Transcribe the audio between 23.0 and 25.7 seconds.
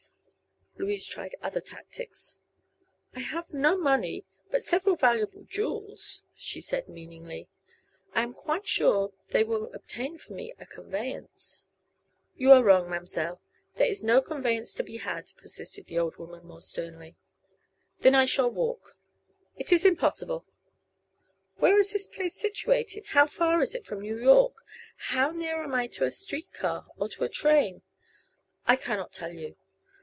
How far is it from New York? How near